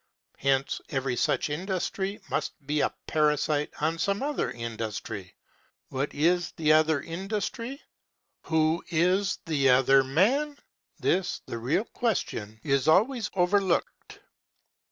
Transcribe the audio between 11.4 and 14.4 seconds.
the real question, is always overlooked.